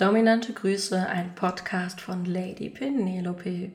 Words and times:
Dominante 0.00 0.54
Grüße, 0.54 1.06
ein 1.08 1.34
Podcast 1.34 2.00
von 2.00 2.24
Lady 2.24 2.70
Penelope. 2.70 3.70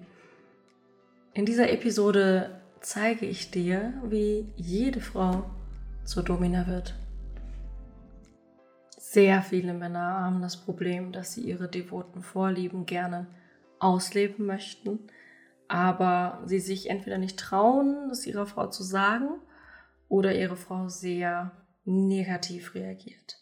In 1.34 1.46
dieser 1.46 1.70
Episode 1.70 2.62
zeige 2.82 3.28
ich 3.28 3.52
dir, 3.52 3.94
wie 4.06 4.52
jede 4.56 5.02
Frau 5.02 5.48
zur 6.04 6.24
Domina 6.24 6.66
wird. 6.66 6.96
Sehr 8.98 9.44
viele 9.44 9.76
Männer 9.76 10.20
haben 10.22 10.42
das 10.42 10.58
Problem, 10.58 11.12
dass 11.12 11.34
sie 11.34 11.42
ihre 11.42 11.68
devoten 11.70 12.24
Vorlieben 12.24 12.88
gerne 12.88 13.28
ausleben 13.78 14.48
möchten, 14.48 14.98
aber 15.68 16.42
sie 16.48 16.60
sich 16.60 16.90
entweder 16.90 17.20
nicht 17.20 17.38
trauen, 17.38 18.10
das 18.10 18.26
ihrer 18.26 18.48
Frau 18.48 18.66
zu 18.66 18.82
sagen, 18.82 19.30
oder 20.10 20.34
ihre 20.34 20.56
Frau 20.56 20.90
sehr 20.90 21.52
negativ 21.84 22.74
reagiert. 22.74 23.38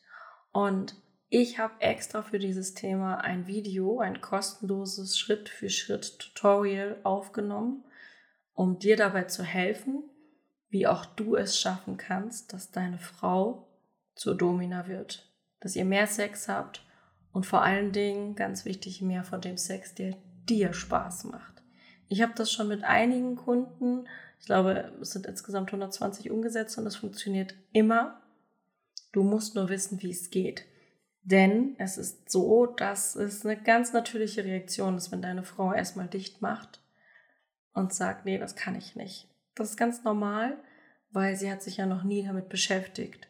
Und 0.52 1.02
ich 1.36 1.58
habe 1.58 1.74
extra 1.82 2.22
für 2.22 2.38
dieses 2.38 2.76
Thema 2.76 3.16
ein 3.16 3.48
Video, 3.48 4.00
ein 4.00 4.22
kostenloses 4.22 5.18
Schritt-für-Schritt-Tutorial 5.18 6.98
aufgenommen, 7.02 7.84
um 8.54 8.78
dir 8.78 8.96
dabei 8.98 9.24
zu 9.24 9.42
helfen, 9.42 10.04
wie 10.70 10.86
auch 10.86 11.08
du 11.08 11.36
es 11.36 11.60
schaffen 11.60 11.98
kannst, 11.98 12.54
dass 12.54 12.70
deine 12.70 13.00
Frau 13.00 13.68
zur 14.14 14.36
Domina 14.36 14.88
wird, 14.88 15.28
dass 15.60 15.76
ihr 15.76 15.86
mehr 15.86 16.06
Sex 16.06 16.48
habt 16.48 16.86
und 17.32 17.48
vor 17.48 17.64
allen 17.64 17.92
Dingen, 17.92 18.36
ganz 18.36 18.64
wichtig, 18.64 19.02
mehr 19.02 19.24
von 19.24 19.42
dem 19.42 19.58
Sex, 19.58 19.96
der 19.96 20.16
dir 20.48 20.72
Spaß 20.72 21.24
macht. 21.24 21.64
Ich 22.10 22.22
habe 22.22 22.34
das 22.36 22.52
schon 22.52 22.68
mit 22.68 22.84
einigen 22.84 23.38
Kunden, 23.38 24.08
ich 24.40 24.46
glaube, 24.46 24.94
es 25.02 25.10
sind 25.10 25.26
insgesamt 25.26 25.70
120 25.70 26.30
umgesetzt 26.30 26.78
und 26.78 26.86
es 26.86 26.96
funktioniert 26.96 27.56
immer. 27.72 28.22
Du 29.14 29.24
musst 29.24 29.56
nur 29.56 29.70
wissen, 29.70 30.00
wie 30.04 30.12
es 30.12 30.30
geht. 30.30 30.66
Denn 31.24 31.76
es 31.78 31.98
ist 31.98 32.30
so, 32.30 32.66
dass 32.66 33.16
es 33.16 33.46
eine 33.46 33.58
ganz 33.58 33.94
natürliche 33.94 34.44
Reaktion 34.44 34.98
ist, 34.98 35.12
wenn 35.12 35.22
deine 35.22 35.44
Frau 35.44 35.74
erstmal 35.74 36.08
dicht 36.08 36.42
macht 36.42 36.82
und 37.74 37.94
sagt, 37.94 38.26
nee, 38.26 38.38
das 38.38 38.56
kann 38.56 38.76
ich 38.76 38.96
nicht. 38.96 39.30
Das 39.56 39.70
ist 39.70 39.78
ganz 39.78 40.04
normal, 40.04 40.58
weil 41.12 41.36
sie 41.36 41.50
hat 41.50 41.62
sich 41.62 41.78
ja 41.78 41.86
noch 41.86 42.04
nie 42.04 42.26
damit 42.26 42.50
beschäftigt. 42.50 43.30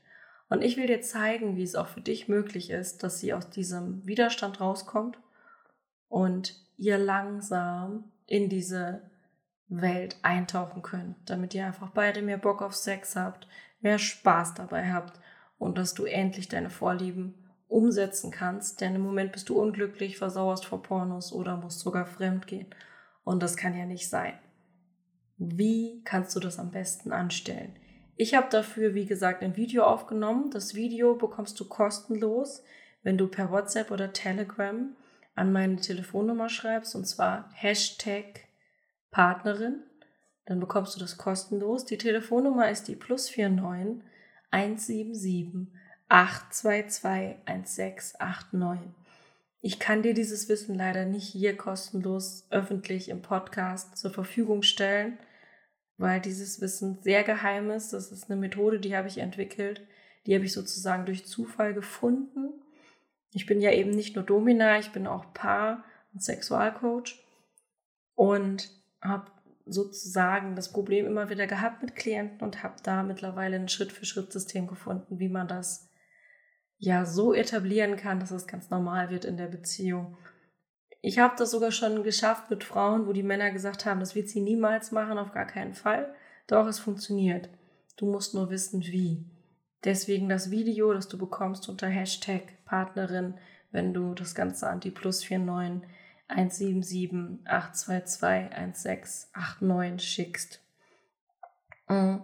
Und 0.49 0.63
ich 0.63 0.77
will 0.77 0.87
dir 0.87 1.01
zeigen, 1.01 1.55
wie 1.55 1.63
es 1.63 1.75
auch 1.75 1.87
für 1.87 2.01
dich 2.01 2.27
möglich 2.27 2.71
ist, 2.71 3.03
dass 3.03 3.19
sie 3.19 3.33
aus 3.33 3.49
diesem 3.49 4.05
Widerstand 4.05 4.59
rauskommt 4.59 5.19
und 6.07 6.55
ihr 6.77 6.97
langsam 6.97 8.11
in 8.25 8.49
diese 8.49 9.01
Welt 9.67 10.17
eintauchen 10.21 10.81
könnt, 10.81 11.15
damit 11.25 11.53
ihr 11.53 11.65
einfach 11.65 11.89
beide 11.91 12.21
mehr 12.21 12.37
Bock 12.37 12.61
auf 12.61 12.75
Sex 12.75 13.15
habt, 13.15 13.47
mehr 13.81 13.99
Spaß 13.99 14.55
dabei 14.55 14.91
habt 14.91 15.19
und 15.57 15.77
dass 15.77 15.93
du 15.93 16.05
endlich 16.05 16.47
deine 16.49 16.69
Vorlieben 16.69 17.42
umsetzen 17.73 18.29
kannst, 18.29 18.81
denn 18.81 18.95
im 18.95 19.01
Moment 19.01 19.31
bist 19.31 19.49
du 19.49 19.59
unglücklich, 19.59 20.17
versauerst 20.17 20.65
vor 20.65 20.83
Pornos 20.83 21.33
oder 21.33 21.57
musst 21.57 21.79
sogar 21.79 22.05
fremd 22.05 22.45
gehen. 22.45 22.67
Und 23.23 23.41
das 23.41 23.57
kann 23.57 23.75
ja 23.75 23.85
nicht 23.85 24.09
sein. 24.09 24.33
Wie 25.37 26.03
kannst 26.03 26.35
du 26.35 26.39
das 26.39 26.59
am 26.59 26.69
besten 26.69 27.11
anstellen? 27.11 27.75
Ich 28.15 28.35
habe 28.35 28.47
dafür, 28.51 28.93
wie 28.93 29.05
gesagt, 29.05 29.41
ein 29.41 29.57
Video 29.57 29.85
aufgenommen. 29.85 30.51
Das 30.51 30.75
Video 30.75 31.15
bekommst 31.15 31.59
du 31.59 31.67
kostenlos, 31.67 32.63
wenn 33.01 33.17
du 33.17 33.27
per 33.27 33.49
WhatsApp 33.49 33.89
oder 33.89 34.13
Telegram 34.13 34.95
an 35.33 35.51
meine 35.51 35.77
Telefonnummer 35.77 36.49
schreibst, 36.49 36.95
und 36.95 37.05
zwar 37.05 37.49
Hashtag 37.53 38.47
Partnerin. 39.09 39.81
Dann 40.45 40.59
bekommst 40.59 40.95
du 40.95 40.99
das 40.99 41.17
kostenlos. 41.17 41.85
Die 41.85 41.97
Telefonnummer 41.97 42.69
ist 42.69 42.87
die 42.87 42.95
plus 42.95 43.35
49 43.35 44.03
177 44.51 45.82
8221689. 46.13 48.77
Ich 49.61 49.79
kann 49.79 50.03
dir 50.03 50.13
dieses 50.13 50.47
Wissen 50.47 50.75
leider 50.75 51.05
nicht 51.05 51.27
hier 51.27 51.57
kostenlos 51.57 52.45
öffentlich 52.51 53.09
im 53.09 53.23
Podcast 53.23 53.97
zur 53.97 54.11
Verfügung 54.11 54.61
stellen, 54.61 55.17
weil 55.97 56.21
dieses 56.21 56.61
Wissen 56.61 56.99
sehr 57.01 57.23
geheim 57.23 57.71
ist. 57.71 57.93
Das 57.93 58.11
ist 58.11 58.29
eine 58.29 58.39
Methode, 58.39 58.79
die 58.79 58.95
habe 58.95 59.07
ich 59.07 59.17
entwickelt. 59.17 59.81
Die 60.27 60.35
habe 60.35 60.45
ich 60.45 60.53
sozusagen 60.53 61.07
durch 61.07 61.25
Zufall 61.25 61.73
gefunden. 61.73 62.61
Ich 63.31 63.47
bin 63.47 63.59
ja 63.59 63.71
eben 63.71 63.89
nicht 63.89 64.15
nur 64.15 64.23
Domina, 64.23 64.77
ich 64.77 64.91
bin 64.91 65.07
auch 65.07 65.33
Paar- 65.33 65.83
und 66.13 66.21
Sexualcoach 66.21 67.25
und 68.13 68.69
habe 69.01 69.31
sozusagen 69.65 70.55
das 70.55 70.71
Problem 70.71 71.07
immer 71.07 71.31
wieder 71.31 71.47
gehabt 71.47 71.81
mit 71.81 71.95
Klienten 71.95 72.41
und 72.41 72.61
habe 72.61 72.75
da 72.83 73.01
mittlerweile 73.01 73.55
ein 73.55 73.67
Schritt-für-Schritt-System 73.67 74.67
gefunden, 74.67 75.17
wie 75.17 75.29
man 75.29 75.47
das 75.47 75.89
ja 76.83 77.05
so 77.05 77.33
etablieren 77.33 77.95
kann, 77.95 78.19
dass 78.19 78.31
es 78.31 78.45
ganz 78.45 78.69
normal 78.69 79.09
wird 79.09 79.25
in 79.25 79.37
der 79.37 79.47
Beziehung. 79.47 80.17
Ich 81.01 81.19
habe 81.19 81.35
das 81.37 81.51
sogar 81.51 81.71
schon 81.71 82.03
geschafft 82.03 82.49
mit 82.49 82.63
Frauen, 82.63 83.07
wo 83.07 83.13
die 83.13 83.23
Männer 83.23 83.51
gesagt 83.51 83.85
haben, 83.85 83.99
das 83.99 84.15
wird 84.15 84.29
sie 84.29 84.41
niemals 84.41 84.91
machen, 84.91 85.17
auf 85.17 85.31
gar 85.31 85.45
keinen 85.45 85.73
Fall. 85.73 86.13
Doch 86.47 86.67
es 86.67 86.79
funktioniert. 86.79 87.49
Du 87.97 88.05
musst 88.05 88.33
nur 88.33 88.49
wissen, 88.49 88.81
wie. 88.83 89.25
Deswegen 89.83 90.29
das 90.29 90.51
Video, 90.51 90.93
das 90.93 91.07
du 91.07 91.17
bekommst 91.17 91.69
unter 91.69 91.87
Hashtag 91.87 92.63
Partnerin, 92.65 93.35
wenn 93.71 93.93
du 93.93 94.13
das 94.13 94.35
Ganze 94.35 94.67
an 94.69 94.79
die 94.79 94.91
plus 94.91 95.29
49 95.29 95.89
177 96.27 97.45
822 97.45 98.57
1689 98.57 100.09
schickst. 100.09 100.61
Mm. 101.87 102.17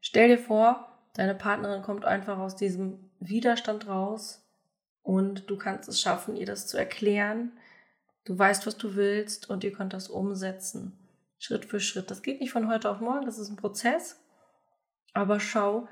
Stell 0.00 0.28
dir 0.28 0.38
vor, 0.38 0.93
deine 1.14 1.34
Partnerin 1.34 1.82
kommt 1.82 2.04
einfach 2.04 2.38
aus 2.38 2.56
diesem 2.56 3.10
Widerstand 3.20 3.88
raus 3.88 4.42
und 5.02 5.48
du 5.50 5.56
kannst 5.56 5.88
es 5.88 6.00
schaffen, 6.00 6.36
ihr 6.36 6.46
das 6.46 6.66
zu 6.66 6.76
erklären. 6.76 7.52
Du 8.24 8.38
weißt, 8.38 8.66
was 8.66 8.76
du 8.76 8.94
willst 8.94 9.50
und 9.50 9.64
ihr 9.64 9.72
könnt 9.72 9.92
das 9.92 10.08
umsetzen. 10.08 10.98
Schritt 11.38 11.64
für 11.66 11.80
Schritt. 11.80 12.10
Das 12.10 12.22
geht 12.22 12.40
nicht 12.40 12.52
von 12.52 12.68
heute 12.68 12.90
auf 12.90 13.00
morgen, 13.00 13.26
das 13.26 13.38
ist 13.38 13.50
ein 13.50 13.56
Prozess. 13.56 14.20
Aber 15.12 15.40
schau, 15.40 15.88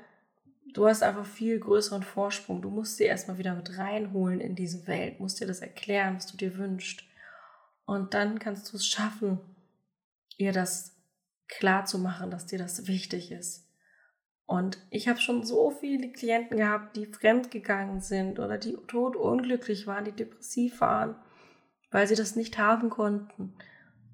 du 0.73 0.87
hast 0.87 1.03
einfach 1.03 1.25
viel 1.25 1.59
größeren 1.59 2.03
Vorsprung. 2.03 2.61
Du 2.61 2.69
musst 2.69 2.97
sie 2.97 3.03
erstmal 3.03 3.37
wieder 3.37 3.53
mit 3.53 3.77
reinholen 3.77 4.41
in 4.41 4.55
diese 4.55 4.87
Welt, 4.87 5.19
musst 5.19 5.39
dir 5.39 5.47
das 5.47 5.59
erklären, 5.59 6.15
was 6.15 6.27
du 6.27 6.37
dir 6.37 6.57
wünschst. 6.57 7.03
Und 7.85 8.13
dann 8.13 8.39
kannst 8.39 8.71
du 8.71 8.77
es 8.77 8.87
schaffen, 8.87 9.39
ihr 10.37 10.51
das 10.51 10.95
klar 11.47 11.85
zu 11.85 11.99
machen, 11.99 12.31
dass 12.31 12.47
dir 12.47 12.57
das 12.57 12.87
wichtig 12.87 13.31
ist. 13.31 13.62
Und 14.45 14.77
ich 14.89 15.07
habe 15.07 15.19
schon 15.19 15.43
so 15.43 15.71
viele 15.71 16.11
Klienten 16.11 16.57
gehabt, 16.57 16.95
die 16.95 17.05
fremdgegangen 17.05 18.01
sind 18.01 18.39
oder 18.39 18.57
die 18.57 18.77
todunglücklich 18.87 19.87
waren, 19.87 20.05
die 20.05 20.11
depressiv 20.11 20.81
waren, 20.81 21.15
weil 21.91 22.07
sie 22.07 22.15
das 22.15 22.35
nicht 22.35 22.57
haben 22.57 22.89
konnten. 22.89 23.53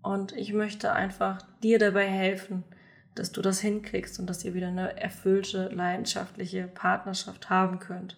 Und 0.01 0.31
ich 0.33 0.53
möchte 0.53 0.93
einfach 0.93 1.41
dir 1.63 1.79
dabei 1.79 2.07
helfen, 2.07 2.63
dass 3.15 3.31
du 3.31 3.41
das 3.41 3.59
hinkriegst 3.59 4.19
und 4.19 4.29
dass 4.29 4.45
ihr 4.45 4.53
wieder 4.53 4.67
eine 4.67 4.99
erfüllte, 5.01 5.69
leidenschaftliche 5.69 6.67
Partnerschaft 6.67 7.49
haben 7.49 7.79
könnt. 7.79 8.17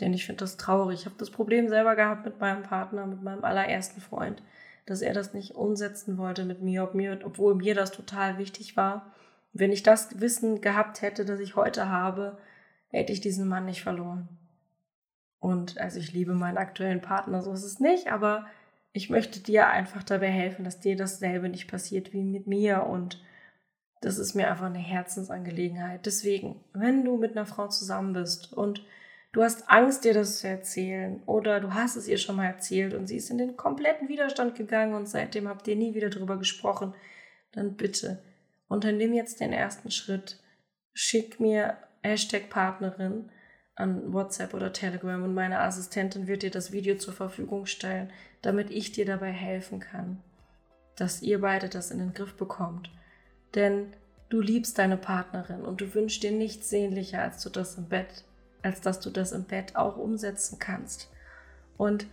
Denn 0.00 0.14
ich 0.14 0.26
finde 0.26 0.40
das 0.40 0.56
traurig. 0.56 1.00
Ich 1.00 1.06
habe 1.06 1.16
das 1.18 1.30
Problem 1.30 1.68
selber 1.68 1.96
gehabt 1.96 2.24
mit 2.24 2.40
meinem 2.40 2.62
Partner, 2.62 3.06
mit 3.06 3.22
meinem 3.22 3.44
allerersten 3.44 4.00
Freund, 4.00 4.42
dass 4.86 5.02
er 5.02 5.14
das 5.14 5.34
nicht 5.34 5.54
umsetzen 5.54 6.18
wollte 6.18 6.44
mit 6.44 6.62
mir, 6.62 6.88
obwohl 7.24 7.54
mir 7.54 7.74
das 7.74 7.92
total 7.92 8.38
wichtig 8.38 8.76
war. 8.76 9.12
Wenn 9.58 9.72
ich 9.72 9.82
das 9.82 10.20
Wissen 10.20 10.60
gehabt 10.60 11.00
hätte, 11.00 11.24
das 11.24 11.40
ich 11.40 11.56
heute 11.56 11.88
habe, 11.88 12.36
hätte 12.88 13.12
ich 13.12 13.20
diesen 13.20 13.48
Mann 13.48 13.64
nicht 13.64 13.82
verloren. 13.82 14.28
Und 15.38 15.78
also 15.78 15.98
ich 15.98 16.12
liebe 16.12 16.34
meinen 16.34 16.58
aktuellen 16.58 17.00
Partner, 17.00 17.42
so 17.42 17.52
ist 17.52 17.64
es 17.64 17.80
nicht, 17.80 18.12
aber 18.12 18.46
ich 18.92 19.08
möchte 19.08 19.40
dir 19.40 19.68
einfach 19.68 20.02
dabei 20.02 20.28
helfen, 20.28 20.64
dass 20.64 20.80
dir 20.80 20.96
dasselbe 20.96 21.48
nicht 21.48 21.70
passiert 21.70 22.12
wie 22.12 22.22
mit 22.22 22.46
mir 22.46 22.84
und 22.84 23.22
das 24.02 24.18
ist 24.18 24.34
mir 24.34 24.50
einfach 24.50 24.66
eine 24.66 24.78
Herzensangelegenheit. 24.78 26.04
Deswegen, 26.04 26.62
wenn 26.74 27.04
du 27.04 27.16
mit 27.16 27.32
einer 27.32 27.46
Frau 27.46 27.68
zusammen 27.68 28.12
bist 28.12 28.52
und 28.52 28.84
du 29.32 29.42
hast 29.42 29.70
Angst, 29.70 30.04
dir 30.04 30.12
das 30.12 30.40
zu 30.40 30.48
erzählen 30.48 31.22
oder 31.24 31.60
du 31.60 31.72
hast 31.72 31.96
es 31.96 32.08
ihr 32.08 32.18
schon 32.18 32.36
mal 32.36 32.46
erzählt 32.46 32.92
und 32.92 33.06
sie 33.06 33.16
ist 33.16 33.30
in 33.30 33.38
den 33.38 33.56
kompletten 33.56 34.08
Widerstand 34.08 34.54
gegangen 34.54 34.94
und 34.94 35.08
seitdem 35.08 35.48
habt 35.48 35.66
ihr 35.66 35.76
nie 35.76 35.94
wieder 35.94 36.10
drüber 36.10 36.36
gesprochen, 36.38 36.94
dann 37.52 37.76
bitte 37.76 38.22
Unternimm 38.68 39.12
jetzt 39.12 39.40
den 39.40 39.52
ersten 39.52 39.90
Schritt. 39.90 40.40
Schick 40.92 41.40
mir 41.40 41.76
Hashtag 42.02 42.50
Partnerin 42.50 43.30
an 43.74 44.12
WhatsApp 44.12 44.54
oder 44.54 44.72
Telegram 44.72 45.22
und 45.22 45.34
meine 45.34 45.60
Assistentin 45.60 46.26
wird 46.26 46.42
dir 46.42 46.50
das 46.50 46.72
Video 46.72 46.96
zur 46.96 47.12
Verfügung 47.12 47.66
stellen, 47.66 48.10
damit 48.42 48.70
ich 48.70 48.92
dir 48.92 49.04
dabei 49.04 49.30
helfen 49.30 49.80
kann, 49.80 50.22
dass 50.96 51.22
ihr 51.22 51.40
beide 51.42 51.68
das 51.68 51.90
in 51.90 51.98
den 51.98 52.14
Griff 52.14 52.34
bekommt. 52.36 52.90
Denn 53.54 53.92
du 54.30 54.40
liebst 54.40 54.78
deine 54.78 54.96
Partnerin 54.96 55.62
und 55.62 55.80
du 55.80 55.94
wünschst 55.94 56.22
dir 56.22 56.32
nichts 56.32 56.70
sehnlicher, 56.70 57.20
als 57.20 57.42
du 57.42 57.50
das 57.50 57.76
im 57.76 57.88
Bett, 57.88 58.24
als 58.62 58.80
dass 58.80 59.00
du 59.00 59.10
das 59.10 59.32
im 59.32 59.44
Bett 59.44 59.76
auch 59.76 59.96
umsetzen 59.96 60.58
kannst. 60.58 61.10
Und 61.76 62.06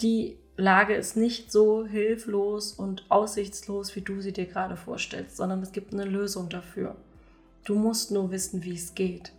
die 0.00 0.38
Lage 0.56 0.94
ist 0.94 1.16
nicht 1.16 1.50
so 1.50 1.84
hilflos 1.84 2.72
und 2.72 3.10
aussichtslos, 3.10 3.96
wie 3.96 4.02
du 4.02 4.20
sie 4.20 4.32
dir 4.32 4.46
gerade 4.46 4.76
vorstellst, 4.76 5.36
sondern 5.36 5.62
es 5.62 5.72
gibt 5.72 5.92
eine 5.92 6.04
Lösung 6.04 6.48
dafür. 6.48 6.96
Du 7.64 7.74
musst 7.74 8.10
nur 8.10 8.30
wissen, 8.30 8.62
wie 8.62 8.74
es 8.74 8.94
geht. 8.94 9.32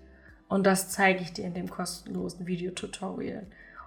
Und 0.50 0.66
das 0.66 0.90
zeige 0.90 1.22
ich 1.22 1.32
dir 1.32 1.46
in 1.46 1.54
dem 1.54 1.70
kostenlosen 1.70 2.48
Videotutorial. 2.48 3.46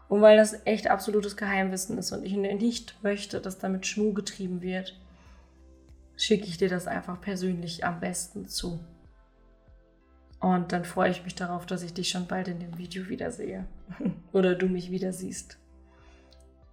Und 0.08 0.22
weil 0.22 0.38
das 0.38 0.64
echt 0.64 0.88
absolutes 0.88 1.36
Geheimwissen 1.36 1.98
ist 1.98 2.12
und 2.12 2.24
ich 2.24 2.32
nicht 2.32 3.02
möchte, 3.02 3.40
dass 3.40 3.58
damit 3.58 3.86
Schmuh 3.86 4.14
getrieben 4.14 4.62
wird, 4.62 4.98
schicke 6.16 6.46
ich 6.46 6.56
dir 6.56 6.70
das 6.70 6.86
einfach 6.86 7.20
persönlich 7.20 7.84
am 7.84 8.00
besten 8.00 8.48
zu. 8.48 8.80
Und 10.40 10.72
dann 10.72 10.84
freue 10.84 11.10
ich 11.10 11.24
mich 11.24 11.34
darauf, 11.34 11.66
dass 11.66 11.82
ich 11.82 11.92
dich 11.92 12.08
schon 12.08 12.26
bald 12.26 12.48
in 12.48 12.60
dem 12.60 12.78
Video 12.78 13.08
wiedersehe. 13.08 13.66
Oder 14.32 14.54
du 14.54 14.66
mich 14.66 14.90
wieder 14.90 15.12
siehst. 15.12 15.58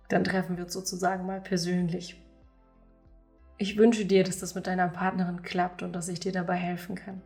Dann 0.10 0.24
treffen 0.24 0.58
wir 0.58 0.66
uns 0.66 0.74
sozusagen 0.74 1.26
mal 1.26 1.42
persönlich. 1.42 2.22
Ich 3.58 3.78
wünsche 3.78 4.06
dir, 4.06 4.24
dass 4.24 4.40
das 4.40 4.56
mit 4.56 4.68
deiner 4.68 4.90
Partnerin 4.90 5.42
klappt 5.42 5.82
und 5.82 5.94
dass 5.94 6.10
ich 6.10 6.20
dir 6.20 6.32
dabei 6.32 6.56
helfen 6.56 6.96
kann. 6.96 7.22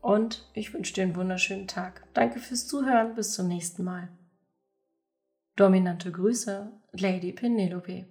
Und 0.00 0.50
ich 0.54 0.72
wünsche 0.72 0.94
dir 0.94 1.04
einen 1.04 1.16
wunderschönen 1.16 1.66
Tag. 1.66 2.06
Danke 2.14 2.38
fürs 2.38 2.66
Zuhören. 2.66 3.14
Bis 3.14 3.32
zum 3.32 3.48
nächsten 3.48 3.84
Mal. 3.84 4.08
Dominante 5.56 6.10
Grüße, 6.10 6.72
Lady 6.92 7.32
Penelope. 7.32 8.06